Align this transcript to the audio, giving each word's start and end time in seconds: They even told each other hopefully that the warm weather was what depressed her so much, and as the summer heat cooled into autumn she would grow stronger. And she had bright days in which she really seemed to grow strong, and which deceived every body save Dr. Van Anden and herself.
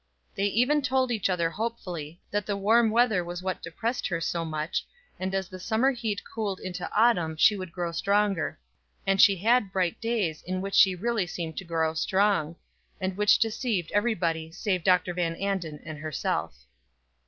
They 0.33 0.45
even 0.47 0.81
told 0.81 1.11
each 1.11 1.29
other 1.29 1.51
hopefully 1.51 2.19
that 2.31 2.47
the 2.47 2.57
warm 2.57 2.89
weather 2.89 3.23
was 3.23 3.43
what 3.43 3.61
depressed 3.61 4.07
her 4.07 4.19
so 4.19 4.43
much, 4.43 4.83
and 5.19 5.35
as 5.35 5.47
the 5.47 5.59
summer 5.59 5.91
heat 5.91 6.23
cooled 6.25 6.59
into 6.59 6.91
autumn 6.91 7.37
she 7.37 7.55
would 7.55 7.71
grow 7.71 7.91
stronger. 7.91 8.59
And 9.05 9.21
she 9.21 9.35
had 9.35 9.71
bright 9.71 10.01
days 10.01 10.41
in 10.41 10.59
which 10.59 10.73
she 10.73 10.95
really 10.95 11.27
seemed 11.27 11.55
to 11.57 11.65
grow 11.65 11.93
strong, 11.93 12.55
and 12.99 13.15
which 13.15 13.37
deceived 13.37 13.91
every 13.91 14.15
body 14.15 14.51
save 14.51 14.83
Dr. 14.83 15.13
Van 15.13 15.35
Anden 15.35 15.79
and 15.85 15.99
herself. 15.99 16.65